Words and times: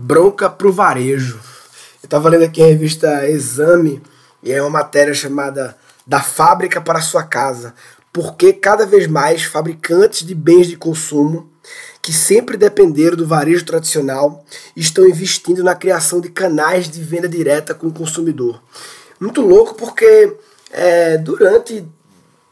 Bronca 0.00 0.48
pro 0.48 0.72
varejo. 0.72 1.40
Eu 2.00 2.08
tava 2.08 2.28
lendo 2.28 2.44
aqui 2.44 2.62
a 2.62 2.66
revista 2.66 3.28
Exame 3.28 4.00
e 4.40 4.52
é 4.52 4.62
uma 4.62 4.70
matéria 4.70 5.12
chamada 5.12 5.76
Da 6.06 6.20
Fábrica 6.20 6.80
para 6.80 7.00
a 7.00 7.02
Sua 7.02 7.24
Casa. 7.24 7.74
Porque 8.12 8.52
cada 8.52 8.86
vez 8.86 9.08
mais 9.08 9.42
fabricantes 9.42 10.24
de 10.24 10.36
bens 10.36 10.68
de 10.68 10.76
consumo 10.76 11.50
que 12.00 12.12
sempre 12.12 12.56
dependeram 12.56 13.16
do 13.16 13.26
varejo 13.26 13.64
tradicional 13.64 14.44
estão 14.76 15.04
investindo 15.04 15.64
na 15.64 15.74
criação 15.74 16.20
de 16.20 16.30
canais 16.30 16.88
de 16.88 17.02
venda 17.02 17.28
direta 17.28 17.74
com 17.74 17.88
o 17.88 17.92
consumidor. 17.92 18.62
Muito 19.18 19.40
louco 19.40 19.74
porque 19.74 20.32
é, 20.70 21.18
durante 21.18 21.84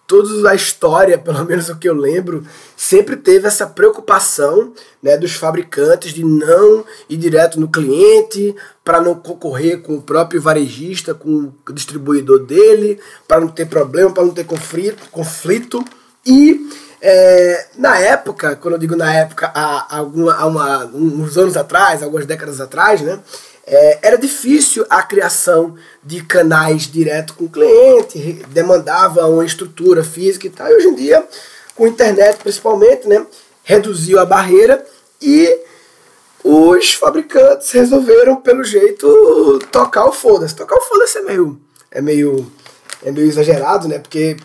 toda 0.07 0.50
a 0.50 0.54
história, 0.54 1.18
pelo 1.18 1.45
menos 1.45 1.68
o 1.68 1.77
que 1.77 1.89
eu 1.89 1.95
lembro, 1.95 2.45
sempre 2.77 3.16
teve 3.16 3.46
essa 3.46 3.66
preocupação 3.66 4.72
né, 5.02 5.16
dos 5.16 5.32
fabricantes 5.32 6.12
de 6.12 6.25
não 6.25 6.84
ir 7.09 7.16
direto 7.16 7.61
no 7.61 7.68
cliente, 7.68 8.54
para 8.84 9.00
não 9.00 9.14
concorrer 9.14 9.82
com 9.82 9.96
o 9.96 10.03
próprio 10.03 10.40
varejista, 10.40 11.13
com 11.13 11.53
o 11.68 11.72
distribuidor 11.72 12.44
dele, 12.44 13.00
para 13.27 13.40
não 13.40 13.49
ter 13.49 13.66
problema, 13.66 14.13
para 14.13 14.25
não 14.25 14.32
ter 14.32 14.44
conflito. 14.44 15.08
conflito. 15.11 15.85
E 16.25 16.68
é, 17.00 17.67
na 17.77 17.99
época, 17.99 18.57
quando 18.57 18.75
eu 18.75 18.81
digo 18.81 18.96
na 18.96 19.13
época, 19.14 19.50
há, 19.55 19.99
alguma, 19.99 20.35
há 20.35 20.46
uma, 20.46 20.85
uns 20.86 21.36
anos 21.36 21.57
atrás, 21.57 22.03
algumas 22.03 22.27
décadas 22.27 22.61
atrás, 22.61 23.00
né, 23.00 23.19
é, 23.67 23.99
era 24.03 24.17
difícil 24.17 24.86
a 24.89 25.03
criação 25.03 25.75
de 26.03 26.22
canais 26.22 26.82
direto 26.82 27.35
com 27.35 27.45
o 27.45 27.50
cliente, 27.50 28.45
demandava 28.49 29.27
uma 29.27 29.45
estrutura 29.45 30.05
física 30.05 30.46
e 30.46 30.50
tal. 30.50 30.69
E 30.69 30.75
hoje 30.75 30.89
em 30.89 30.95
dia, 30.95 31.27
com 31.75 31.85
a 31.85 31.89
internet 31.89 32.39
principalmente, 32.39 33.08
né, 33.08 33.27
reduziu 33.64 34.20
a 34.20 34.25
barreira 34.25 34.84
e 35.20 35.61
os 36.44 36.94
fabricantes 36.94 37.72
resolveram, 37.72 38.36
pelo 38.36 38.62
jeito, 38.62 39.58
tocar 39.72 40.05
o 40.06 40.12
foda-se. 40.12 40.55
Tocar 40.55 40.77
o 40.77 40.83
foda-se 40.83 41.19
é 41.19 41.22
meio, 41.22 41.60
é, 41.91 42.00
meio, 42.00 42.50
é 43.03 43.10
meio 43.10 43.27
exagerado, 43.27 43.88
né? 43.88 43.98
Porque 43.98 44.36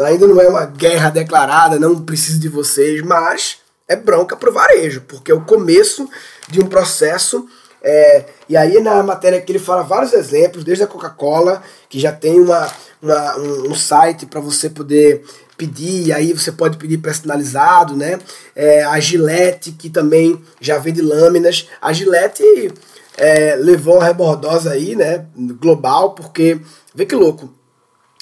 ainda 0.00 0.26
não 0.26 0.40
é 0.40 0.48
uma 0.48 0.66
guerra 0.66 1.10
declarada, 1.10 1.78
não 1.78 2.02
preciso 2.02 2.38
de 2.38 2.48
vocês, 2.48 3.02
mas 3.02 3.58
é 3.86 3.96
bronca 3.96 4.36
pro 4.36 4.52
varejo, 4.52 5.02
porque 5.02 5.30
é 5.30 5.34
o 5.34 5.44
começo 5.44 6.08
de 6.48 6.60
um 6.60 6.66
processo 6.66 7.46
é, 7.82 8.26
e 8.48 8.56
aí 8.56 8.80
na 8.80 9.02
matéria 9.02 9.40
que 9.40 9.50
ele 9.50 9.58
fala 9.58 9.82
vários 9.82 10.12
exemplos, 10.12 10.62
desde 10.62 10.84
a 10.84 10.86
Coca-Cola, 10.86 11.62
que 11.88 11.98
já 11.98 12.12
tem 12.12 12.38
uma, 12.40 12.70
uma 13.02 13.36
um, 13.38 13.70
um, 13.70 13.74
site 13.74 14.24
para 14.24 14.40
você 14.40 14.70
poder 14.70 15.24
pedir, 15.56 16.06
e 16.06 16.12
aí 16.12 16.32
você 16.32 16.52
pode 16.52 16.76
pedir 16.76 16.98
personalizado, 16.98 17.96
né? 17.96 18.20
É, 18.54 18.84
a 18.84 18.98
Gillette, 19.00 19.72
que 19.72 19.90
também 19.90 20.40
já 20.60 20.78
vende 20.78 21.02
lâminas. 21.02 21.68
A 21.80 21.92
Gillette 21.92 22.72
é, 23.16 23.56
levou 23.56 23.96
uma 23.96 24.04
rebordosa 24.04 24.70
aí, 24.70 24.94
né? 24.94 25.26
Global, 25.60 26.14
porque, 26.14 26.60
vê 26.94 27.04
que 27.04 27.16
louco, 27.16 27.52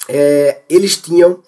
é, 0.09 0.61
eles 0.67 0.97
tinham 0.97 1.39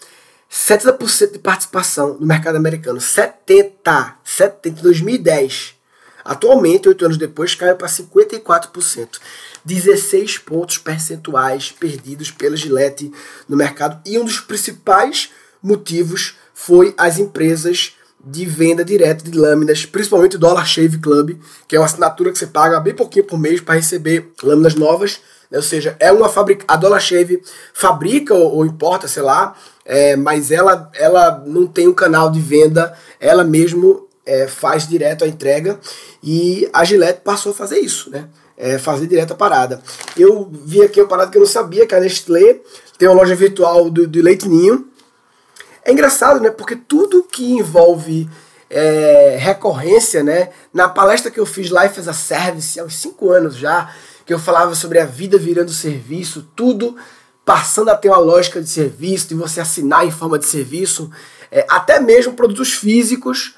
70% 0.54 1.32
de 1.32 1.40
participação 1.40 2.16
no 2.20 2.28
mercado 2.28 2.58
americano. 2.58 3.02
70! 3.02 4.18
70 4.23 4.80
em 4.80 4.84
2010. 4.84 5.73
Atualmente, 6.23 6.88
oito 6.88 7.04
anos 7.04 7.18
depois, 7.18 7.56
caiu 7.56 7.76
para 7.76 7.88
54%. 7.88 9.20
16 9.66 10.38
pontos 10.38 10.78
percentuais 10.78 11.72
perdidos 11.72 12.30
pela 12.30 12.56
Gillette 12.56 13.12
no 13.50 13.58
mercado. 13.58 14.00
E 14.06 14.20
um 14.20 14.24
dos 14.24 14.40
principais 14.40 15.31
motivos 15.62 16.36
foi 16.54 16.94
as 16.98 17.18
empresas 17.18 17.94
de 18.24 18.46
venda 18.46 18.86
direta 18.86 19.24
de 19.24 19.38
lâminas, 19.38 19.86
principalmente 19.86 20.36
o 20.36 20.40
Dollar 20.40 20.66
Shave 20.66 21.00
Club, 21.00 21.38
que 21.68 21.76
é 21.76 21.80
uma 21.80 21.86
assinatura 21.86 22.31
que 22.31 22.38
você 22.38 22.48
paga 22.48 22.80
bem 22.80 22.94
pouquinho 22.94 23.26
por 23.26 23.40
mês 23.40 23.59
para 23.59 23.76
receber 23.76 24.31
lâminas 24.42 24.76
novas. 24.76 25.20
Né? 25.50 25.58
Ou 25.58 25.64
seja, 25.64 25.98
é 26.00 26.12
uma 26.12 26.30
fabrica, 26.30 26.64
a 26.68 26.78
Dollar 26.78 27.02
Shave 27.02 27.42
fabrica 27.74 28.34
ou, 28.34 28.56
ou 28.58 28.66
importa, 28.66 29.08
sei 29.08 29.24
lá, 29.24 29.56
é, 29.86 30.16
mas 30.16 30.52
ela, 30.52 30.90
ela 30.94 31.44
não 31.46 31.68
tem 31.68 31.88
um 31.88 31.94
canal 31.94 32.31
de 32.31 32.40
venda, 32.40 32.97
ela 33.19 33.44
mesmo 33.44 34.07
é, 34.25 34.47
faz 34.47 34.88
direto 34.88 35.24
a 35.24 35.28
entrega 35.28 35.80
e 36.22 36.69
a 36.72 36.84
Gillette 36.84 37.22
passou 37.22 37.52
a 37.52 37.56
fazer 37.56 37.80
isso, 37.80 38.09
né? 38.09 38.28
É, 38.56 38.78
fazer 38.78 39.07
direto 39.07 39.34
a 39.34 39.35
parada. 39.35 39.81
Eu 40.16 40.50
vi 40.52 40.81
aqui 40.81 41.02
uma 41.02 41.07
parada 41.07 41.31
que 41.31 41.38
eu 41.38 41.41
não 41.41 41.47
sabia, 41.47 41.88
que 41.88 41.96
a 41.96 42.00
Nestlé 42.00 42.62
tem 42.97 43.07
uma 43.07 43.16
loja 43.16 43.35
virtual 43.35 43.90
do, 43.90 44.07
do 44.07 44.22
Leite 44.22 44.47
Ninho. 44.47 44.88
É 45.84 45.91
engraçado, 45.91 46.40
né? 46.40 46.50
Porque 46.52 46.75
tudo 46.75 47.24
que 47.24 47.52
envolve 47.52 48.30
é, 48.69 49.38
recorrência, 49.40 50.24
né? 50.24 50.50
Na 50.72 50.88
palestra 50.88 51.31
que 51.31 51.40
eu 51.40 51.46
fiz 51.46 51.69
Life 51.69 52.00
as 52.00 52.07
a 52.07 52.13
Service, 52.13 52.80
há 52.80 52.84
uns 52.84 52.96
5 52.96 53.31
anos 53.31 53.56
já, 53.56 53.94
que 54.25 54.34
eu 54.34 54.40
falava 54.40 54.75
sobre 54.75 55.00
a 55.00 55.06
vida 55.06 55.38
virando 55.38 55.72
serviço, 55.72 56.47
tudo 56.56 56.96
passando 57.46 57.90
a 57.90 57.98
ter 57.98 58.09
uma 58.09 58.18
lógica 58.18 58.62
de 58.62 58.70
serviço, 58.70 59.28
de 59.28 59.36
você 59.36 59.59
assinar 59.59 60.06
em 60.06 60.12
forma 60.12 60.40
de 60.40 60.46
serviço, 60.46 61.09
é, 61.52 61.66
até 61.70 62.00
mesmo 62.00 62.34
produtos 62.34 62.74
físicos 62.74 63.56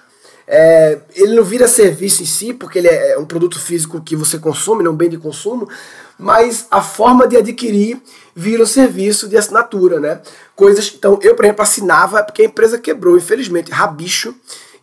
é, 0.48 1.00
ele 1.16 1.36
não 1.36 1.44
vira 1.44 1.68
serviço 1.68 2.22
em 2.22 2.26
si, 2.26 2.54
porque 2.54 2.78
ele 2.80 2.88
é 2.88 3.18
um 3.18 3.26
produto 3.26 3.60
físico 3.60 4.02
que 4.02 4.16
você 4.16 4.38
consome, 4.38 4.84
não 4.84 4.92
um 4.92 4.96
bem 4.96 5.10
de 5.10 5.18
consumo, 5.18 5.68
mas 6.18 6.68
a 6.72 6.82
forma 6.82 7.28
de 7.28 7.38
adquirir 7.38 8.02
vira 8.36 8.64
um 8.64 8.68
serviço 8.68 9.28
de 9.28 9.38
assinatura, 9.38 10.00
né? 10.00 10.22
Coisas. 10.56 10.94
Então, 10.96 11.20
eu, 11.22 11.36
por 11.36 11.46
exemplo, 11.46 11.64
assinava, 11.64 12.24
porque 12.24 12.42
a 12.42 12.46
empresa 12.46 12.78
quebrou, 12.78 13.18
infelizmente, 13.18 13.72
rabicho. 13.72 14.36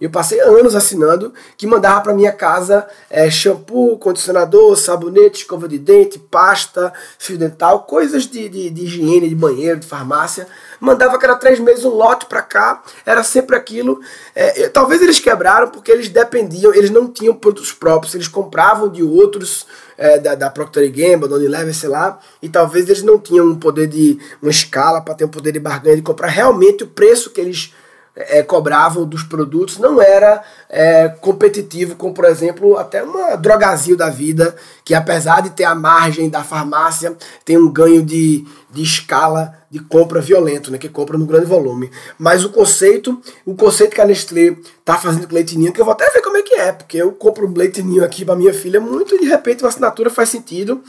Eu 0.03 0.11
passei 0.11 0.41
anos 0.41 0.75
assinando 0.75 1.33
que 1.57 1.65
mandava 1.65 2.01
para 2.01 2.13
minha 2.13 2.33
casa 2.33 2.89
é, 3.09 3.31
shampoo, 3.31 3.97
condicionador, 3.99 4.77
sabonete, 4.77 5.43
escova 5.43 5.69
de 5.69 5.79
dente, 5.79 6.19
pasta, 6.19 6.93
fio 7.17 7.39
dental, 7.39 7.85
coisas 7.85 8.27
de, 8.27 8.49
de, 8.49 8.69
de 8.69 8.83
higiene, 8.83 9.29
de 9.29 9.35
banheiro, 9.37 9.79
de 9.79 9.87
farmácia. 9.87 10.49
Mandava 10.81 11.17
cada 11.19 11.37
três 11.37 11.61
meses 11.61 11.85
um 11.85 11.91
lote 11.91 12.27
para 12.27 12.43
cá, 12.43 12.83
era 13.07 13.23
sempre 13.23 13.55
aquilo. 13.55 14.01
É, 14.35 14.69
talvez 14.71 15.01
eles 15.01 15.21
quebraram 15.21 15.69
porque 15.69 15.93
eles 15.93 16.09
dependiam, 16.09 16.75
eles 16.75 16.91
não 16.91 17.07
tinham 17.07 17.33
produtos 17.33 17.71
próprios, 17.71 18.13
eles 18.17 18.27
compravam 18.27 18.89
de 18.89 19.05
outros, 19.05 19.69
é, 19.97 20.19
da, 20.19 20.35
da 20.35 20.51
Procter 20.51 20.91
Gamble, 20.91 21.29
da 21.29 21.37
Unilever, 21.37 21.75
sei 21.75 21.89
lá, 21.89 22.19
e 22.41 22.49
talvez 22.49 22.89
eles 22.89 23.03
não 23.03 23.19
tinham 23.19 23.47
um 23.47 23.59
poder 23.59 23.87
de, 23.87 24.19
uma 24.41 24.51
escala 24.51 25.01
para 25.01 25.15
ter 25.15 25.25
um 25.25 25.29
poder 25.29 25.53
de 25.53 25.61
barganha 25.61 25.97
de 25.97 26.03
comprar. 26.03 26.29
Realmente 26.29 26.85
o 26.85 26.89
preço 26.89 27.31
que 27.31 27.41
eles 27.41 27.73
é, 28.15 28.43
cobravam 28.43 29.07
dos 29.07 29.23
produtos 29.23 29.79
não 29.79 30.01
era 30.01 30.43
é, 30.69 31.09
competitivo 31.09 31.97
com, 31.97 32.13
por 32.13 32.25
exemplo, 32.25 32.77
até 32.77 33.03
uma 33.03 33.37
drogazil 33.37 33.97
da 33.97 34.11
vida, 34.11 34.55
que 34.85 34.95
apesar 34.95 35.41
de 35.41 35.51
ter 35.51 35.65
a 35.65 35.75
margem 35.75 36.29
da 36.29 36.45
farmácia, 36.45 37.17
tem 37.45 37.57
um 37.57 37.71
ganho 37.71 38.03
de, 38.03 38.45
de 38.71 38.83
escala 38.83 39.62
de 39.73 39.79
compra 39.79 40.21
violento, 40.21 40.71
né, 40.71 40.77
que 40.77 40.87
compra 40.87 41.17
no 41.17 41.25
grande 41.25 41.47
volume. 41.47 41.91
Mas 42.19 42.45
o 42.45 42.51
conceito, 42.51 43.19
o 43.47 43.55
conceito 43.55 43.95
que 43.95 44.03
a 44.03 44.05
Nestlé 44.05 44.55
tá 44.85 44.99
fazendo 44.99 45.27
com 45.27 45.35
leite 45.35 45.57
ninho, 45.57 45.73
que 45.73 45.81
eu 45.81 45.85
vou 45.87 45.93
até 45.93 46.11
ver 46.11 46.21
como 46.21 46.37
é 46.37 46.43
que 46.43 46.55
é, 46.57 46.73
porque 46.73 46.99
eu 46.99 47.11
compro 47.13 47.49
um 47.49 47.57
leite 47.57 47.83
ninho 47.83 48.05
aqui 48.05 48.23
para 48.23 48.37
minha 48.37 48.53
filha 48.53 48.79
muito 48.79 49.15
e 49.15 49.21
de 49.21 49.25
repente 49.25 49.63
uma 49.63 49.71
assinatura 49.71 50.11
faz 50.11 50.29
sentido 50.29 50.83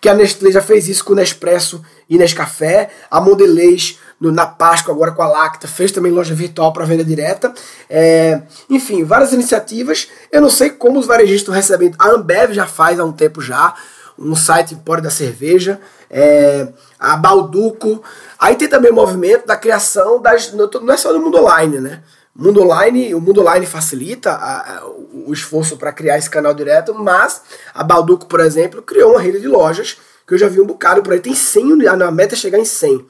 que 0.00 0.08
a 0.08 0.14
Nestlé 0.14 0.52
já 0.52 0.62
fez 0.62 0.88
isso 0.88 1.04
com 1.04 1.12
o 1.12 1.16
Nespresso 1.16 1.82
e 2.08 2.16
Nescafé, 2.16 2.88
a 3.10 3.20
Mondelez 3.20 3.98
no, 4.20 4.30
na 4.30 4.46
Páscoa 4.46 4.94
agora 4.94 5.10
com 5.10 5.22
a 5.22 5.26
Lacta 5.26 5.66
fez 5.66 5.90
também 5.90 6.12
loja 6.12 6.32
virtual 6.32 6.72
para 6.72 6.84
venda 6.84 7.04
direta, 7.04 7.52
é, 7.88 8.42
enfim, 8.70 9.02
várias 9.02 9.32
iniciativas, 9.32 10.08
eu 10.30 10.40
não 10.40 10.48
sei 10.48 10.70
como 10.70 11.00
os 11.00 11.06
varejistas 11.06 11.40
estão 11.40 11.54
recebendo, 11.54 11.96
a 11.98 12.10
Ambev 12.10 12.52
já 12.52 12.66
faz 12.66 13.00
há 13.00 13.04
um 13.04 13.12
tempo 13.12 13.42
já, 13.42 13.74
um 14.20 14.36
site 14.36 14.74
Empório 14.74 15.02
da 15.02 15.10
Cerveja, 15.10 15.80
é, 16.10 16.68
a 16.98 17.16
Balduco, 17.16 18.02
aí 18.38 18.54
tem 18.54 18.68
também 18.68 18.90
o 18.90 18.94
movimento 18.94 19.46
da 19.46 19.56
criação 19.56 20.20
das, 20.20 20.52
não 20.52 20.92
é 20.92 20.96
só 20.96 21.12
do 21.12 21.20
mundo 21.20 21.38
online, 21.38 21.80
né, 21.80 22.02
Mundo 22.34 22.62
Online, 22.62 23.14
o 23.14 23.20
Mundo 23.20 23.40
Online 23.40 23.66
facilita 23.66 24.30
a, 24.30 24.78
a, 24.78 24.86
o 24.86 25.32
esforço 25.32 25.76
para 25.76 25.92
criar 25.92 26.16
esse 26.16 26.30
canal 26.30 26.54
direto, 26.54 26.94
mas 26.94 27.42
a 27.74 27.82
Balduco, 27.82 28.26
por 28.26 28.40
exemplo, 28.40 28.80
criou 28.82 29.12
uma 29.12 29.20
rede 29.20 29.40
de 29.40 29.48
lojas 29.48 29.98
que 30.26 30.34
eu 30.34 30.38
já 30.38 30.48
vi 30.48 30.60
um 30.60 30.66
bocado 30.66 31.02
por 31.02 31.12
aí. 31.12 31.20
Tem 31.20 31.34
100 31.34 31.72
unidades, 31.72 32.00
a 32.00 32.10
meta 32.10 32.34
é 32.34 32.38
chegar 32.38 32.58
em 32.58 32.64
100. 32.64 33.04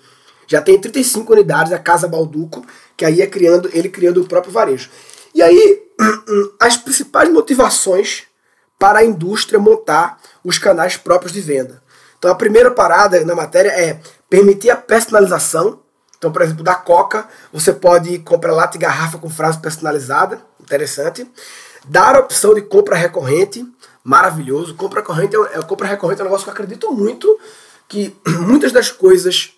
Já 0.46 0.60
tem 0.62 0.80
35 0.80 1.32
unidades 1.32 1.72
a 1.72 1.78
Casa 1.78 2.08
Balduco, 2.08 2.64
que 2.96 3.04
aí 3.04 3.20
é 3.20 3.26
criando, 3.26 3.70
ele 3.72 3.88
criando 3.88 4.22
o 4.22 4.26
próprio 4.26 4.52
varejo. 4.52 4.90
E 5.34 5.42
aí, 5.42 5.82
as 6.58 6.76
principais 6.76 7.30
motivações 7.30 8.24
para 8.80 8.98
a 8.98 9.04
indústria 9.04 9.60
montar 9.60 10.18
os 10.42 10.58
canais 10.58 10.96
próprios 10.96 11.32
de 11.32 11.40
venda. 11.40 11.80
Então 12.18 12.32
a 12.32 12.34
primeira 12.34 12.72
parada 12.72 13.24
na 13.24 13.36
matéria 13.36 13.70
é 13.70 14.00
permitir 14.28 14.70
a 14.70 14.76
personalização 14.76 15.78
então, 16.20 16.30
por 16.30 16.42
exemplo, 16.42 16.62
da 16.62 16.74
Coca, 16.74 17.26
você 17.50 17.72
pode 17.72 18.18
comprar 18.18 18.52
lata 18.52 18.76
e 18.76 18.80
garrafa 18.80 19.16
com 19.16 19.30
frase 19.30 19.58
personalizada, 19.58 20.42
interessante. 20.60 21.26
Dar 21.86 22.14
a 22.14 22.20
opção 22.20 22.54
de 22.54 22.60
compra 22.60 22.94
recorrente, 22.94 23.66
maravilhoso. 24.04 24.74
Compra 24.74 25.00
recorrente 25.00 25.34
é, 25.34 25.58
é, 25.58 25.62
compra 25.62 25.88
recorrente 25.88 26.20
é 26.20 26.24
um 26.24 26.26
negócio 26.26 26.44
que 26.44 26.50
eu 26.50 26.52
acredito 26.52 26.92
muito, 26.92 27.40
que 27.88 28.14
muitas 28.46 28.70
das 28.70 28.90
coisas 28.90 29.54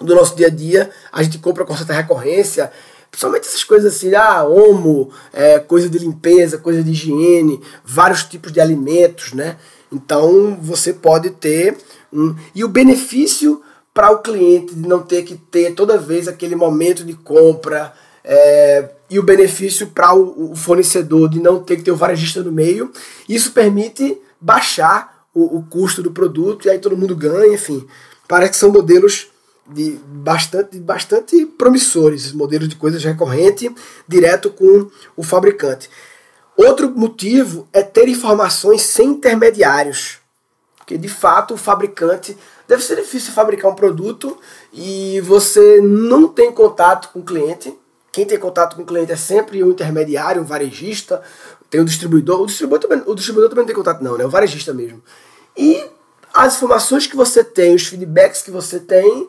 do 0.00 0.16
nosso 0.16 0.34
dia 0.34 0.48
a 0.48 0.50
dia 0.50 0.90
a 1.12 1.22
gente 1.22 1.38
compra 1.38 1.64
com 1.64 1.76
certa 1.76 1.92
recorrência. 1.92 2.72
Principalmente 3.14 3.46
essas 3.46 3.62
coisas 3.62 3.94
assim, 3.94 4.12
ah, 4.12 4.42
homo, 4.42 5.08
é, 5.32 5.60
coisa 5.60 5.88
de 5.88 6.00
limpeza, 6.00 6.58
coisa 6.58 6.82
de 6.82 6.90
higiene, 6.90 7.60
vários 7.84 8.24
tipos 8.24 8.50
de 8.50 8.60
alimentos, 8.60 9.32
né? 9.32 9.56
Então 9.92 10.58
você 10.60 10.92
pode 10.92 11.30
ter 11.30 11.76
um. 12.12 12.34
E 12.52 12.64
o 12.64 12.68
benefício 12.68 13.62
para 13.94 14.10
o 14.10 14.18
cliente 14.18 14.74
de 14.74 14.88
não 14.88 15.00
ter 15.00 15.22
que 15.22 15.36
ter 15.36 15.74
toda 15.74 15.96
vez 15.96 16.26
aquele 16.26 16.56
momento 16.56 17.04
de 17.04 17.14
compra. 17.14 17.92
É, 18.24 18.90
e 19.08 19.16
o 19.16 19.22
benefício 19.22 19.86
para 19.86 20.12
o, 20.12 20.50
o, 20.50 20.56
fornecedor 20.56 21.28
de 21.28 21.38
não 21.38 21.62
ter 21.62 21.76
que 21.76 21.84
ter 21.84 21.92
o 21.92 21.96
varejista 21.96 22.42
no 22.42 22.50
meio. 22.50 22.90
Isso 23.28 23.52
permite 23.52 24.20
baixar 24.40 25.24
o, 25.32 25.58
o 25.58 25.62
custo 25.62 26.02
do 26.02 26.10
produto 26.10 26.66
e 26.66 26.70
aí 26.70 26.80
todo 26.80 26.96
mundo 26.96 27.14
ganha, 27.14 27.54
enfim. 27.54 27.86
Parece 28.26 28.50
que 28.50 28.56
são 28.56 28.72
modelos 28.72 29.28
de 29.66 29.98
bastante, 30.06 30.78
bastante 30.78 31.46
promissores, 31.46 32.32
modelos 32.32 32.68
de 32.68 32.76
coisas 32.76 33.02
recorrente, 33.02 33.74
direto 34.06 34.50
com 34.50 34.90
o 35.16 35.22
fabricante. 35.22 35.88
Outro 36.56 36.90
motivo 36.90 37.66
é 37.72 37.82
ter 37.82 38.08
informações 38.08 38.82
sem 38.82 39.10
intermediários. 39.10 40.18
Porque 40.76 40.98
de 40.98 41.08
fato 41.08 41.54
o 41.54 41.56
fabricante 41.56 42.36
deve 42.68 42.82
ser 42.82 42.96
difícil 42.96 43.32
fabricar 43.32 43.70
um 43.70 43.74
produto 43.74 44.38
e 44.72 45.20
você 45.22 45.80
não 45.80 46.28
tem 46.28 46.52
contato 46.52 47.10
com 47.10 47.20
o 47.20 47.24
cliente. 47.24 47.76
Quem 48.12 48.26
tem 48.26 48.38
contato 48.38 48.76
com 48.76 48.82
o 48.82 48.86
cliente 48.86 49.10
é 49.10 49.16
sempre 49.16 49.64
um 49.64 49.70
intermediário, 49.70 50.42
um 50.42 50.44
varejista, 50.44 51.22
tem 51.68 51.80
o 51.80 51.84
distribuidor. 51.84 52.42
O 52.42 52.46
distribuidor 52.46 52.88
também, 52.88 53.02
o 53.06 53.14
distribuidor 53.14 53.48
também 53.48 53.62
não 53.62 53.66
tem 53.66 53.74
contato, 53.74 54.04
não, 54.04 54.16
né? 54.16 54.24
O 54.24 54.30
varejista 54.30 54.72
mesmo. 54.72 55.02
E 55.56 55.84
as 56.32 56.56
informações 56.56 57.06
que 57.06 57.16
você 57.16 57.42
tem, 57.42 57.74
os 57.74 57.86
feedbacks 57.86 58.42
que 58.42 58.50
você 58.50 58.78
tem, 58.78 59.26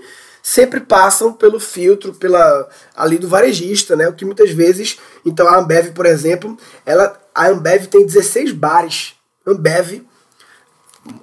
sempre 0.48 0.80
passam 0.80 1.34
pelo 1.34 1.60
filtro, 1.60 2.14
pela 2.14 2.70
ali 2.96 3.18
do 3.18 3.28
varejista, 3.28 3.96
né? 3.96 4.08
O 4.08 4.14
que 4.14 4.24
muitas 4.24 4.52
vezes, 4.52 5.00
então 5.26 5.48
a 5.48 5.58
Ambev, 5.58 5.92
por 5.92 6.06
exemplo, 6.06 6.56
ela 6.86 7.20
a 7.34 7.48
Ambev 7.48 7.88
tem 7.88 8.06
16 8.06 8.52
bares. 8.52 9.16
Ambev, 9.44 10.04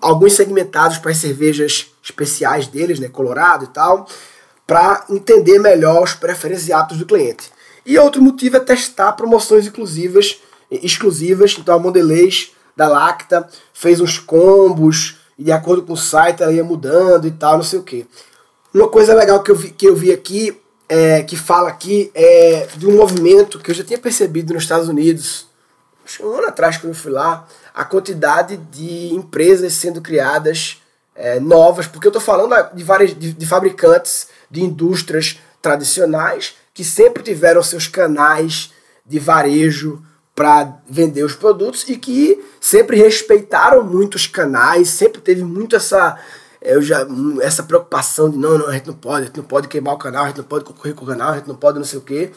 alguns 0.00 0.32
segmentados 0.32 0.98
para 0.98 1.12
as 1.12 1.18
cervejas 1.18 1.86
especiais 2.02 2.66
deles, 2.66 2.98
né, 2.98 3.08
Colorado 3.08 3.66
e 3.66 3.68
tal, 3.68 4.08
para 4.66 5.04
entender 5.08 5.60
melhor 5.60 6.02
os 6.02 6.14
preferências 6.14 6.66
e 6.66 6.72
hábitos 6.72 6.98
do 6.98 7.06
cliente. 7.06 7.48
E 7.86 7.96
outro 7.98 8.20
motivo 8.20 8.56
é 8.56 8.60
testar 8.60 9.12
promoções 9.12 9.66
exclusivas, 9.66 10.40
exclusivas. 10.68 11.54
Então 11.56 11.76
a 11.76 11.78
Mondelez 11.78 12.50
da 12.76 12.88
Lacta 12.88 13.48
fez 13.72 14.00
uns 14.00 14.18
combos 14.18 15.18
e 15.38 15.44
de 15.44 15.52
acordo 15.52 15.82
com 15.82 15.92
o 15.92 15.96
site 15.96 16.42
ela 16.42 16.52
ia 16.52 16.64
mudando 16.64 17.28
e 17.28 17.30
tal, 17.30 17.58
não 17.58 17.64
sei 17.64 17.78
o 17.78 17.84
que. 17.84 18.04
Uma 18.74 18.88
coisa 18.88 19.14
legal 19.14 19.42
que 19.42 19.50
eu 19.50 19.56
vi, 19.56 19.70
que 19.70 19.86
eu 19.86 19.94
vi 19.94 20.10
aqui, 20.10 20.58
é, 20.88 21.22
que 21.22 21.36
fala 21.36 21.68
aqui, 21.68 22.10
é 22.14 22.66
de 22.74 22.86
um 22.86 22.96
movimento 22.96 23.58
que 23.58 23.70
eu 23.70 23.74
já 23.74 23.84
tinha 23.84 23.98
percebido 23.98 24.54
nos 24.54 24.62
Estados 24.62 24.88
Unidos, 24.88 25.46
um 26.20 26.36
ano 26.36 26.48
atrás 26.48 26.78
quando 26.78 26.94
eu 26.94 26.98
fui 26.98 27.12
lá, 27.12 27.46
a 27.74 27.84
quantidade 27.84 28.56
de 28.56 29.12
empresas 29.12 29.74
sendo 29.74 30.00
criadas 30.00 30.80
é, 31.14 31.38
novas, 31.38 31.86
porque 31.86 32.06
eu 32.06 32.10
estou 32.10 32.22
falando 32.22 32.54
de, 32.74 32.82
várias, 32.82 33.14
de, 33.14 33.34
de 33.34 33.46
fabricantes 33.46 34.28
de 34.50 34.62
indústrias 34.62 35.38
tradicionais 35.60 36.54
que 36.72 36.82
sempre 36.82 37.22
tiveram 37.22 37.62
seus 37.62 37.86
canais 37.86 38.72
de 39.04 39.18
varejo 39.18 40.02
para 40.34 40.78
vender 40.88 41.24
os 41.24 41.34
produtos 41.34 41.86
e 41.88 41.96
que 41.96 42.42
sempre 42.58 42.96
respeitaram 42.96 43.84
muito 43.84 44.14
os 44.14 44.26
canais, 44.26 44.88
sempre 44.88 45.20
teve 45.20 45.44
muito 45.44 45.76
essa 45.76 46.18
eu 46.64 46.82
já 46.82 47.06
essa 47.40 47.62
preocupação 47.62 48.30
de 48.30 48.36
não, 48.36 48.58
não, 48.58 48.68
a 48.68 48.72
gente 48.72 48.86
não 48.86 48.94
pode, 48.94 49.22
a 49.22 49.26
gente 49.26 49.36
não 49.36 49.44
pode 49.44 49.68
queimar 49.68 49.94
o 49.94 49.98
canal, 49.98 50.24
a 50.24 50.28
gente 50.28 50.38
não 50.38 50.44
pode 50.44 50.64
concorrer 50.64 50.94
com 50.94 51.04
o 51.04 51.08
canal, 51.08 51.32
a 51.32 51.36
gente 51.36 51.48
não 51.48 51.56
pode 51.56 51.78
não 51.78 51.84
sei 51.84 51.98
o 51.98 52.02
quê. 52.02 52.30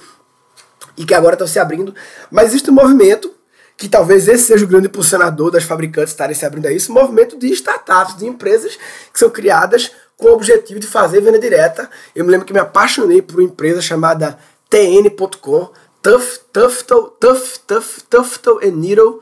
E 0.98 1.06
que 1.06 1.14
agora 1.14 1.36
estão 1.36 1.48
se 1.48 1.60
abrindo. 1.60 1.94
Mas 2.32 2.48
existe 2.48 2.70
um 2.70 2.74
movimento, 2.74 3.34
que 3.78 3.90
talvez 3.90 4.28
esse 4.28 4.46
seja 4.46 4.64
o 4.64 4.68
grande 4.68 4.88
impulsionador 4.88 5.52
das 5.52 5.64
fabricantes 5.64 6.12
estarem 6.12 6.36
se 6.36 6.46
abrindo 6.46 6.68
a 6.68 6.72
isso, 6.72 6.94
movimento 6.94 7.38
de 7.38 7.48
startups, 7.52 8.18
de 8.18 8.26
empresas 8.26 8.78
que 9.12 9.20
são 9.20 9.30
criadas 9.30 9.92
com 10.18 10.28
o 10.28 10.34
objetivo 10.34 10.80
de 10.80 10.88
fazer 10.88 11.22
venda 11.22 11.40
direta. 11.40 11.90
Eu 12.16 12.24
me 12.24 12.32
lembro 12.32 12.46
que 12.46 12.54
me 12.54 12.60
apaixonei 12.60 13.22
por 13.22 13.36
uma 13.36 13.44
empresa 13.44 13.82
chamada 13.82 14.38
tn.com, 14.70 15.72
Tuff, 16.02 16.40
Tuftle, 16.54 17.12
Tuff, 17.20 17.60
Tuff, 17.68 18.04
Tuftle 18.04 18.60
and 18.64 18.76
Needle, 18.78 19.20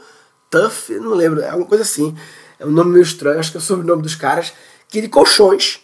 Tuff, 0.49 0.93
não 0.95 1.13
lembro, 1.13 1.41
é 1.41 1.49
alguma 1.49 1.67
coisa 1.67 1.83
assim. 1.83 2.15
É 2.59 2.65
um 2.65 2.71
nome 2.71 2.91
meio 2.91 3.03
estranho, 3.03 3.39
acho 3.39 3.51
que 3.51 3.57
é 3.57 3.59
o 3.59 3.63
sobrenome 3.63 4.03
dos 4.03 4.15
caras 4.15 4.53
que 4.93 5.01
de 5.01 5.09
colchões, 5.09 5.79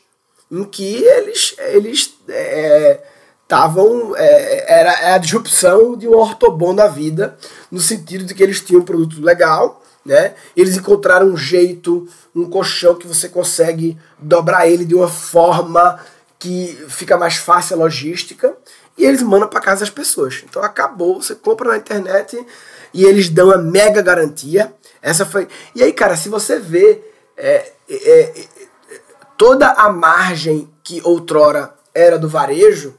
em 0.51 0.63
que 0.63 1.03
eles 1.03 1.55
eles 1.57 2.13
estavam 3.41 4.15
é, 4.15 4.23
é, 4.23 4.79
era 4.81 4.91
é 5.01 5.13
a 5.13 5.17
disrupção 5.17 5.97
de 5.97 6.07
um 6.07 6.13
ortobon 6.13 6.75
da 6.75 6.87
vida, 6.87 7.35
no 7.71 7.79
sentido 7.79 8.23
de 8.23 8.35
que 8.35 8.43
eles 8.43 8.61
tinham 8.61 8.83
um 8.83 8.85
produto 8.85 9.19
legal, 9.19 9.81
né? 10.05 10.35
Eles 10.55 10.77
encontraram 10.77 11.25
um 11.25 11.35
jeito, 11.35 12.07
um 12.35 12.47
colchão 12.47 12.93
que 12.93 13.07
você 13.07 13.27
consegue 13.27 13.97
dobrar 14.19 14.67
ele 14.67 14.85
de 14.85 14.93
uma 14.93 15.07
forma 15.07 15.99
que 16.37 16.77
fica 16.87 17.17
mais 17.17 17.35
fácil 17.35 17.77
a 17.77 17.79
logística 17.79 18.55
e 18.95 19.05
eles 19.05 19.23
mandam 19.23 19.47
para 19.47 19.59
casa 19.59 19.79
das 19.79 19.89
pessoas. 19.89 20.43
Então 20.47 20.61
acabou, 20.61 21.19
você 21.19 21.33
compra 21.33 21.69
na 21.69 21.77
internet 21.77 22.39
e 22.93 23.05
eles 23.05 23.27
dão 23.27 23.49
a 23.49 23.57
mega 23.57 24.03
garantia. 24.03 24.71
Essa 25.01 25.25
foi. 25.25 25.47
E 25.73 25.81
aí, 25.81 25.93
cara, 25.93 26.15
se 26.15 26.29
você 26.29 26.59
vê 26.59 27.01
é, 27.35 27.71
é, 27.89 28.33
toda 29.39 29.69
a 29.69 29.89
margem 29.89 30.69
que 30.83 31.01
outrora 31.01 31.73
era 31.95 32.19
do 32.19 32.27
varejo, 32.27 32.93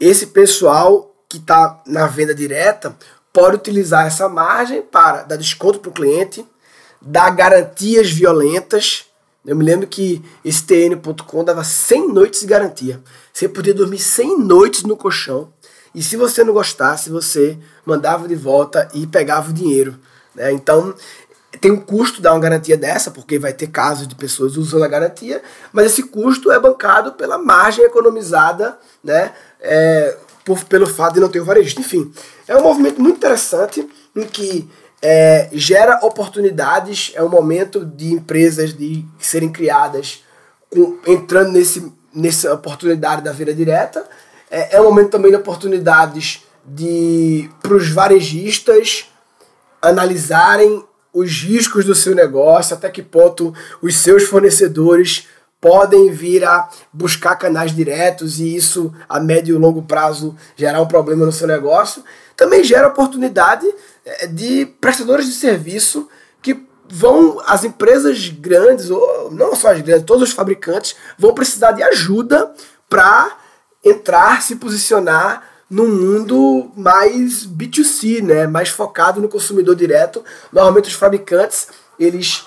esse 0.00 0.28
pessoal 0.28 1.14
que 1.28 1.36
está 1.36 1.82
na 1.86 2.06
venda 2.06 2.34
direta 2.34 2.96
pode 3.30 3.56
utilizar 3.56 4.06
essa 4.06 4.26
margem 4.26 4.80
para 4.80 5.24
dar 5.24 5.36
desconto 5.36 5.78
para 5.78 5.90
o 5.90 5.92
cliente, 5.92 6.46
dar 6.98 7.28
garantias 7.28 8.10
violentas. 8.10 9.04
Eu 9.44 9.54
me 9.54 9.62
lembro 9.62 9.86
que 9.86 10.24
esse 10.42 10.64
TN.com 10.64 11.44
dava 11.44 11.62
100 11.62 12.08
noites 12.08 12.40
de 12.40 12.46
garantia. 12.46 13.02
Você 13.30 13.46
podia 13.46 13.74
dormir 13.74 13.98
100 13.98 14.38
noites 14.38 14.82
no 14.82 14.96
colchão. 14.96 15.52
E 15.94 16.02
se 16.02 16.16
você 16.16 16.42
não 16.42 16.54
gostasse, 16.54 17.10
você 17.10 17.58
mandava 17.84 18.26
de 18.26 18.34
volta 18.34 18.88
e 18.94 19.06
pegava 19.06 19.50
o 19.50 19.52
dinheiro. 19.52 19.98
Né? 20.34 20.52
Então, 20.52 20.94
tem 21.60 21.70
um 21.70 21.80
custo 21.80 22.20
dar 22.20 22.32
uma 22.32 22.40
garantia 22.40 22.76
dessa, 22.76 23.10
porque 23.10 23.38
vai 23.38 23.52
ter 23.52 23.68
casos 23.68 24.06
de 24.06 24.14
pessoas 24.14 24.56
usando 24.56 24.84
a 24.84 24.88
garantia, 24.88 25.42
mas 25.72 25.86
esse 25.86 26.04
custo 26.04 26.50
é 26.50 26.58
bancado 26.58 27.12
pela 27.12 27.38
margem 27.38 27.84
economizada, 27.84 28.78
né? 29.02 29.32
É, 29.60 30.16
por, 30.44 30.62
pelo 30.64 30.86
fato 30.86 31.14
de 31.14 31.20
não 31.20 31.28
ter 31.28 31.40
o 31.40 31.44
varejista. 31.44 31.80
Enfim, 31.80 32.12
é 32.46 32.56
um 32.56 32.62
movimento 32.62 33.00
muito 33.00 33.16
interessante 33.16 33.86
em 34.14 34.22
que 34.22 34.68
é, 35.02 35.48
gera 35.52 35.98
oportunidades, 36.02 37.12
é 37.14 37.22
um 37.22 37.28
momento 37.28 37.84
de 37.84 38.12
empresas 38.12 38.72
de 38.72 39.04
serem 39.18 39.50
criadas 39.50 40.24
com, 40.70 40.98
entrando 41.06 41.50
nesse, 41.52 41.92
nessa 42.14 42.54
oportunidade 42.54 43.22
da 43.22 43.32
venda 43.32 43.52
direta. 43.52 44.04
É, 44.50 44.76
é 44.76 44.80
um 44.80 44.84
momento 44.84 45.10
também 45.10 45.30
de 45.30 45.36
oportunidades 45.36 46.44
de 46.64 47.50
para 47.60 47.74
os 47.74 47.90
varejistas 47.90 49.06
analisarem 49.82 50.84
os 51.16 51.30
riscos 51.40 51.86
do 51.86 51.94
seu 51.94 52.14
negócio, 52.14 52.76
até 52.76 52.90
que 52.90 53.02
ponto 53.02 53.54
os 53.80 53.96
seus 53.96 54.24
fornecedores 54.24 55.26
podem 55.58 56.10
vir 56.12 56.44
a 56.44 56.68
buscar 56.92 57.34
canais 57.36 57.74
diretos 57.74 58.38
e 58.38 58.54
isso 58.54 58.92
a 59.08 59.18
médio 59.18 59.56
e 59.56 59.58
longo 59.58 59.82
prazo 59.82 60.36
gerar 60.54 60.82
um 60.82 60.86
problema 60.86 61.24
no 61.24 61.32
seu 61.32 61.46
negócio. 61.46 62.04
Também 62.36 62.62
gera 62.62 62.88
oportunidade 62.88 63.66
eh, 64.04 64.26
de 64.26 64.66
prestadores 64.78 65.24
de 65.24 65.32
serviço 65.32 66.06
que 66.42 66.62
vão, 66.86 67.40
as 67.46 67.64
empresas 67.64 68.28
grandes, 68.28 68.90
ou 68.90 69.30
não 69.32 69.56
só 69.56 69.72
as 69.72 69.80
grandes, 69.80 70.04
todos 70.04 70.28
os 70.28 70.34
fabricantes 70.34 70.94
vão 71.16 71.32
precisar 71.32 71.72
de 71.72 71.82
ajuda 71.82 72.52
para 72.90 73.38
entrar, 73.82 74.42
se 74.42 74.56
posicionar 74.56 75.55
num 75.68 75.88
mundo 75.88 76.70
mais 76.76 77.46
B2C, 77.46 78.22
né? 78.22 78.46
mais 78.46 78.68
focado 78.68 79.20
no 79.20 79.28
consumidor 79.28 79.74
direto. 79.74 80.24
Normalmente 80.52 80.88
os 80.88 80.94
fabricantes 80.94 81.68
eles 81.98 82.46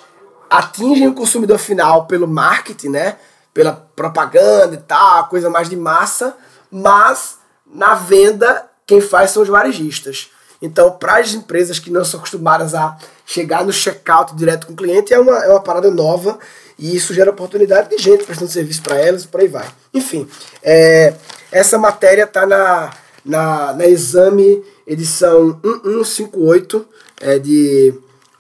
atingem 0.49 1.07
o 1.07 1.13
consumidor 1.13 1.57
final 1.57 2.05
pelo 2.05 2.27
marketing, 2.27 2.89
né? 2.89 3.17
pela 3.53 3.73
propaganda 3.95 4.75
e 4.75 4.77
tal, 4.77 5.27
coisa 5.27 5.49
mais 5.49 5.69
de 5.69 5.75
massa, 5.75 6.35
mas 6.71 7.38
na 7.65 7.93
venda 7.93 8.65
quem 8.85 9.01
faz 9.01 9.31
são 9.31 9.43
os 9.43 9.49
varejistas. 9.49 10.29
Então, 10.61 10.91
para 10.91 11.17
as 11.17 11.33
empresas 11.33 11.79
que 11.79 11.89
não 11.89 12.03
são 12.03 12.19
acostumadas 12.19 12.73
a 12.73 12.97
chegar 13.25 13.63
no 13.63 13.71
checkout 13.71 14.35
direto 14.35 14.67
com 14.67 14.73
o 14.73 14.75
cliente, 14.75 15.13
é 15.13 15.19
uma, 15.19 15.38
é 15.45 15.49
uma 15.49 15.61
parada 15.61 15.89
nova 15.89 16.38
e 16.77 16.95
isso 16.95 17.13
gera 17.13 17.31
oportunidade 17.31 17.89
de 17.89 18.01
gente 18.01 18.23
prestando 18.23 18.51
serviço 18.51 18.81
para 18.81 18.97
elas 18.97 19.23
e 19.23 19.27
por 19.27 19.41
aí 19.41 19.47
vai. 19.47 19.67
Enfim, 19.93 20.27
é, 20.63 21.13
essa 21.51 21.77
matéria 21.77 22.23
está 22.23 22.45
na, 22.45 22.91
na, 23.29 23.74
na 23.74 23.86
exame 23.86 24.63
edição 24.88 25.59
1158 25.63 26.86
é, 27.21 27.38
de 27.38 27.93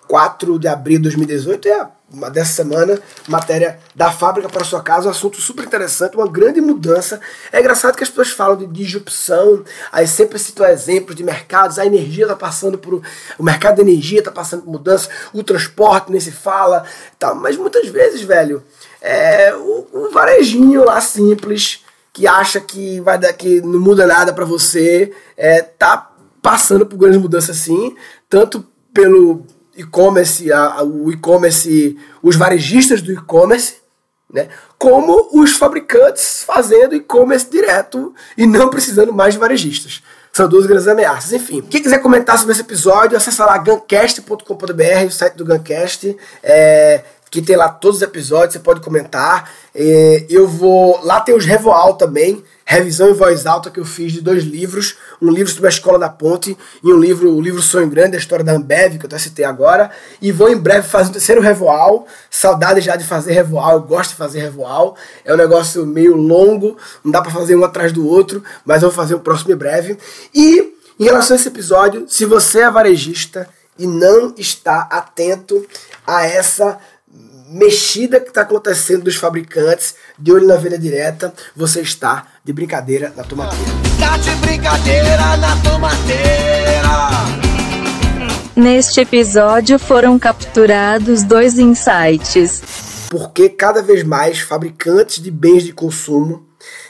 4 0.07 0.57
de 0.57 0.67
abril 0.67 0.97
de 0.97 1.03
2018, 1.03 1.67
é 1.67 1.87
uma 2.11 2.27
dessa 2.27 2.53
semana, 2.53 2.99
matéria 3.27 3.79
da 3.93 4.11
fábrica 4.11 4.49
para 4.49 4.65
sua 4.65 4.81
casa, 4.81 5.07
um 5.07 5.11
assunto 5.11 5.39
super 5.39 5.63
interessante, 5.63 6.17
uma 6.17 6.27
grande 6.27 6.59
mudança. 6.59 7.21
É 7.51 7.59
engraçado 7.59 7.95
que 7.95 8.03
as 8.03 8.09
pessoas 8.09 8.31
falam 8.31 8.57
de 8.57 8.65
disrupção, 8.65 9.63
aí 9.91 10.07
sempre 10.07 10.39
citam 10.39 10.65
exemplos 10.65 11.15
de 11.15 11.23
mercados, 11.23 11.77
a 11.77 11.85
energia 11.85 12.23
está 12.23 12.35
passando 12.35 12.79
por. 12.79 13.03
O 13.37 13.43
mercado 13.43 13.75
de 13.75 13.81
energia 13.81 14.17
está 14.17 14.31
passando 14.31 14.63
por 14.63 14.71
mudança, 14.71 15.07
o 15.31 15.43
transporte 15.43 16.11
nem 16.11 16.19
se 16.19 16.31
fala, 16.31 16.83
tal, 17.19 17.35
mas 17.35 17.55
muitas 17.55 17.87
vezes, 17.89 18.23
velho, 18.23 18.63
é 18.99 19.53
o, 19.53 19.87
o 19.93 20.09
varejinho 20.11 20.83
lá 20.83 20.99
simples 20.99 21.83
que 22.19 22.27
acha 22.27 22.59
que 22.59 22.99
vai 22.99 23.17
dar, 23.17 23.31
que 23.31 23.61
não 23.61 23.79
muda 23.79 24.05
nada 24.05 24.33
para 24.33 24.43
você, 24.43 25.09
é, 25.37 25.61
tá 25.61 26.11
passando 26.41 26.85
por 26.85 26.97
grandes 26.97 27.21
mudanças 27.21 27.55
sim, 27.55 27.95
tanto 28.27 28.65
pelo 28.93 29.45
e-commerce, 29.77 30.49
o 30.83 31.09
e-commerce, 31.13 31.97
os 32.21 32.35
varejistas 32.35 33.01
do 33.01 33.13
e-commerce, 33.13 33.75
né? 34.29 34.49
como 34.77 35.29
os 35.31 35.53
fabricantes 35.53 36.43
fazendo 36.43 36.93
e-commerce 36.93 37.49
direto 37.49 38.13
e 38.37 38.45
não 38.45 38.69
precisando 38.69 39.13
mais 39.13 39.35
de 39.35 39.39
varejistas. 39.39 40.03
São 40.33 40.47
duas 40.47 40.65
grandes 40.65 40.89
ameaças. 40.89 41.31
Enfim, 41.31 41.61
quem 41.61 41.81
quiser 41.81 41.99
comentar 41.99 42.37
sobre 42.37 42.51
esse 42.51 42.61
episódio, 42.61 43.15
acessa 43.15 43.45
lá 43.45 43.57
guncast.com.br, 43.57 45.07
o 45.07 45.11
site 45.11 45.35
do 45.35 45.45
Guncast. 45.45 46.15
É, 46.43 47.01
que 47.29 47.41
tem 47.41 47.55
lá 47.55 47.69
todos 47.69 47.97
os 47.97 48.01
episódios, 48.01 48.53
você 48.53 48.59
pode 48.59 48.81
comentar. 48.81 49.51
É, 49.73 50.25
eu 50.29 50.47
vou. 50.47 50.99
Lá 51.03 51.21
tem 51.21 51.35
os 51.35 51.45
Revoal 51.45 51.95
também, 51.95 52.43
revisão 52.65 53.09
em 53.09 53.13
voz 53.13 53.45
alta 53.45 53.69
que 53.69 53.79
eu 53.79 53.85
fiz 53.85 54.11
de 54.11 54.21
dois 54.21 54.43
livros, 54.43 54.97
um 55.21 55.31
livro 55.31 55.51
sobre 55.51 55.67
a 55.67 55.69
Escola 55.69 55.97
da 55.97 56.09
Ponte 56.09 56.57
e 56.83 56.93
um 56.93 56.99
livro, 56.99 57.33
o 57.35 57.41
livro 57.41 57.61
Sonho 57.61 57.89
Grande, 57.89 58.15
a 58.15 58.19
história 58.19 58.43
da 58.43 58.53
Ambev, 58.53 58.97
que 58.97 59.05
eu 59.05 59.07
até 59.07 59.17
citei 59.17 59.45
agora. 59.45 59.91
E 60.21 60.31
vou 60.31 60.49
em 60.49 60.57
breve 60.57 60.87
fazer 60.87 61.09
o 61.09 61.13
terceiro 61.13 61.41
Revoal. 61.41 62.07
Saudade 62.29 62.81
já 62.81 62.95
de 62.95 63.03
fazer 63.03 63.33
Revoal, 63.33 63.73
eu 63.73 63.81
gosto 63.81 64.11
de 64.11 64.17
fazer 64.17 64.39
Revoal. 64.39 64.95
É 65.23 65.33
um 65.33 65.37
negócio 65.37 65.85
meio 65.85 66.15
longo, 66.15 66.77
não 67.03 67.11
dá 67.11 67.21
para 67.21 67.31
fazer 67.31 67.55
um 67.55 67.63
atrás 67.63 67.91
do 67.91 68.07
outro, 68.07 68.43
mas 68.65 68.81
eu 68.81 68.89
vou 68.89 68.95
fazer 68.95 69.15
o 69.15 69.19
próximo 69.19 69.53
em 69.53 69.57
breve. 69.57 69.97
E 70.33 70.73
em 70.99 71.05
relação 71.05 71.35
a 71.35 71.39
esse 71.39 71.47
episódio, 71.47 72.05
se 72.07 72.25
você 72.25 72.61
é 72.61 72.69
varejista 72.69 73.47
e 73.79 73.87
não 73.87 74.33
está 74.37 74.81
atento 74.91 75.65
a 76.05 76.25
essa 76.25 76.77
mexida 77.49 78.19
que 78.19 78.29
está 78.29 78.41
acontecendo 78.41 79.03
dos 79.03 79.15
fabricantes, 79.15 79.95
de 80.17 80.31
olho 80.31 80.47
na 80.47 80.55
venda 80.55 80.77
direta, 80.77 81.33
você 81.55 81.81
está 81.81 82.27
de 82.43 82.53
brincadeira 82.53 83.11
na 83.15 83.23
tomateira. 83.23 83.71
Tá 83.99 84.17
de 84.17 84.31
brincadeira 84.35 85.37
na 85.37 85.55
tomateira. 85.63 86.89
Neste 88.55 88.99
episódio 88.99 89.79
foram 89.79 90.19
capturados 90.19 91.23
dois 91.23 91.57
insights. 91.57 92.61
Porque 93.09 93.49
cada 93.49 93.81
vez 93.81 94.03
mais 94.03 94.39
fabricantes 94.39 95.23
de 95.23 95.31
bens 95.31 95.63
de 95.63 95.73
consumo 95.73 96.45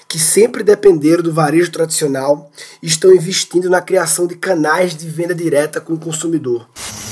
que 0.08 0.18
sempre 0.18 0.64
dependeram 0.64 1.22
do 1.22 1.32
varejo 1.32 1.72
tradicional 1.72 2.52
estão 2.82 3.14
investindo 3.14 3.70
na 3.70 3.80
criação 3.80 4.26
de 4.26 4.36
canais 4.36 4.96
de 4.96 5.08
venda 5.08 5.36
direta 5.36 5.80
com 5.80 5.94
o 5.94 6.00
consumidor. 6.00 6.68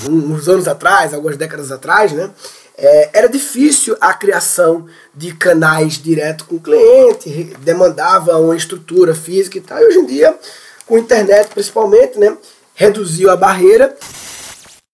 Uns 0.10 0.50
anos 0.50 0.68
atrás, 0.68 1.14
algumas 1.14 1.38
décadas 1.38 1.72
atrás, 1.72 2.12
né, 2.12 2.32
é, 2.78 3.10
era 3.12 3.28
difícil 3.28 3.98
a 4.00 4.14
criação 4.14 4.86
de 5.14 5.34
canais 5.34 5.94
direto 5.94 6.46
com 6.46 6.56
o 6.56 6.60
cliente, 6.60 7.56
demandava 7.60 8.38
uma 8.38 8.56
estrutura 8.56 9.16
física 9.16 9.58
e 9.58 9.62
tal. 9.62 9.80
E 9.80 9.86
hoje 9.86 9.98
em 9.98 10.06
dia, 10.06 10.38
com 10.86 10.96
a 10.96 11.00
internet 11.00 11.50
principalmente, 11.50 12.20
né, 12.20 12.38
reduziu 12.76 13.32
a 13.32 13.36
barreira 13.36 13.96